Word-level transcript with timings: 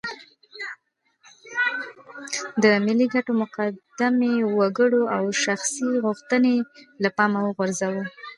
د 2.63 2.65
ملي 2.85 3.05
ګټې 3.13 3.33
مقدمې 3.41 4.33
وګڼو 4.57 5.01
او 5.15 5.23
شخصي 5.43 5.89
غوښتنې 6.05 6.55
له 7.03 7.09
پامه 7.17 7.39
وغورځوو. 7.43 8.03